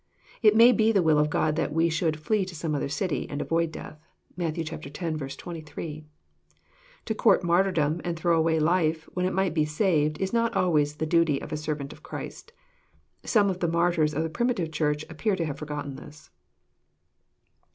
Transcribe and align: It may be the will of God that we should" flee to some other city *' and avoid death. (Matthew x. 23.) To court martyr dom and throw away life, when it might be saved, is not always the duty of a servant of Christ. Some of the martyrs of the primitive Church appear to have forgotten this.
It 0.41 0.55
may 0.55 0.71
be 0.71 0.91
the 0.91 1.03
will 1.03 1.19
of 1.19 1.29
God 1.29 1.55
that 1.57 1.71
we 1.71 1.87
should" 1.87 2.19
flee 2.19 2.43
to 2.45 2.55
some 2.55 2.73
other 2.73 2.89
city 2.89 3.29
*' 3.29 3.29
and 3.29 3.39
avoid 3.39 3.71
death. 3.71 3.99
(Matthew 4.35 4.63
x. 4.67 5.35
23.) 5.35 6.05
To 7.05 7.13
court 7.13 7.43
martyr 7.43 7.71
dom 7.71 8.01
and 8.03 8.17
throw 8.17 8.35
away 8.35 8.59
life, 8.59 9.07
when 9.13 9.27
it 9.27 9.33
might 9.35 9.53
be 9.53 9.63
saved, 9.63 10.19
is 10.19 10.33
not 10.33 10.55
always 10.55 10.95
the 10.95 11.05
duty 11.05 11.39
of 11.39 11.51
a 11.51 11.55
servant 11.55 11.93
of 11.93 12.01
Christ. 12.01 12.51
Some 13.25 13.47
of 13.47 13.59
the 13.59 13.67
martyrs 13.67 14.15
of 14.15 14.23
the 14.23 14.29
primitive 14.31 14.71
Church 14.71 15.05
appear 15.07 15.35
to 15.35 15.45
have 15.45 15.59
forgotten 15.59 15.97
this. 15.97 16.31